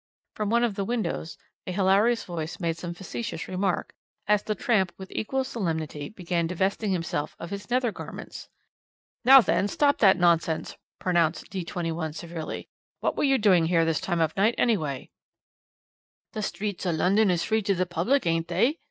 From 0.35 0.49
one 0.49 0.63
of 0.63 0.73
the 0.73 0.83
windows 0.83 1.37
a 1.67 1.71
hilarious 1.71 2.23
voice 2.23 2.59
made 2.59 2.75
some 2.75 2.95
facetious 2.95 3.47
remark, 3.47 3.93
as 4.25 4.41
the 4.41 4.55
tramp 4.55 4.91
with 4.97 5.11
equal 5.13 5.43
solemnity 5.43 6.09
began 6.09 6.47
divesting 6.47 6.91
himself 6.91 7.35
of 7.37 7.51
his 7.51 7.69
nether 7.69 7.91
garments. 7.91 8.49
"'Now 9.25 9.41
then, 9.41 9.67
stop 9.67 9.99
that 9.99 10.17
nonsense,' 10.17 10.75
pronounced 10.97 11.51
D 11.51 11.63
21 11.63 12.13
severely, 12.13 12.67
'what 12.99 13.15
were 13.15 13.23
you 13.25 13.37
doing 13.37 13.67
here 13.67 13.85
this 13.85 14.01
time 14.01 14.21
o' 14.21 14.29
night, 14.35 14.55
anyway?' 14.57 15.11
"'The 16.33 16.41
streets 16.41 16.87
o' 16.87 16.91
London 16.91 17.29
is 17.29 17.43
free 17.43 17.61
to 17.61 17.75
the 17.75 17.85
public, 17.85 18.25
ain't 18.25 18.47
they?' 18.47 18.79